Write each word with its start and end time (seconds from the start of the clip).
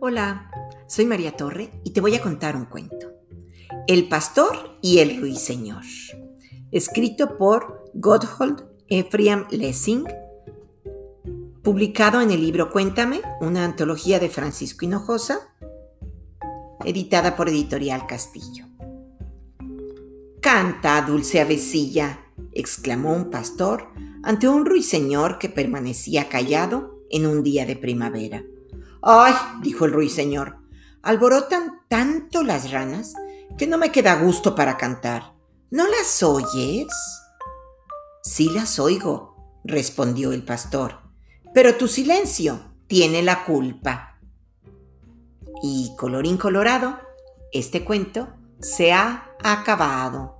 Hola, 0.00 0.48
soy 0.86 1.06
María 1.06 1.36
Torre 1.36 1.70
y 1.82 1.90
te 1.90 2.00
voy 2.00 2.14
a 2.14 2.22
contar 2.22 2.54
un 2.54 2.66
cuento. 2.66 3.14
El 3.88 4.08
pastor 4.08 4.78
y 4.80 5.00
el 5.00 5.20
ruiseñor. 5.20 5.82
Escrito 6.70 7.36
por 7.36 7.90
Gotthold 7.94 8.64
Ephraim 8.86 9.46
Lessing. 9.50 10.04
Publicado 11.64 12.20
en 12.20 12.30
el 12.30 12.40
libro 12.40 12.70
Cuéntame, 12.70 13.22
una 13.40 13.64
antología 13.64 14.20
de 14.20 14.28
Francisco 14.28 14.84
Hinojosa. 14.84 15.52
Editada 16.84 17.34
por 17.34 17.48
Editorial 17.48 18.06
Castillo. 18.06 18.66
Canta, 20.40 21.02
dulce 21.02 21.40
avecilla, 21.40 22.20
exclamó 22.52 23.14
un 23.14 23.30
pastor 23.30 23.88
ante 24.22 24.48
un 24.48 24.64
ruiseñor 24.64 25.40
que 25.40 25.48
permanecía 25.48 26.28
callado 26.28 27.00
en 27.10 27.26
un 27.26 27.42
día 27.42 27.66
de 27.66 27.74
primavera. 27.74 28.44
Ay, 29.02 29.34
dijo 29.62 29.84
el 29.84 29.92
ruiseñor, 29.92 30.58
alborotan 31.02 31.80
tanto 31.88 32.42
las 32.42 32.70
ranas 32.70 33.14
que 33.56 33.66
no 33.66 33.78
me 33.78 33.92
queda 33.92 34.20
gusto 34.20 34.54
para 34.54 34.76
cantar. 34.76 35.34
¿No 35.70 35.86
las 35.86 36.22
oyes? 36.22 36.88
Sí 38.22 38.50
las 38.50 38.78
oigo, 38.78 39.60
respondió 39.64 40.32
el 40.32 40.44
pastor, 40.44 40.98
pero 41.54 41.76
tu 41.76 41.88
silencio 41.88 42.60
tiene 42.86 43.22
la 43.22 43.44
culpa. 43.44 44.18
Y 45.62 45.94
colorín 45.96 46.36
colorado, 46.36 46.98
este 47.52 47.84
cuento 47.84 48.28
se 48.60 48.92
ha 48.92 49.34
acabado. 49.42 50.37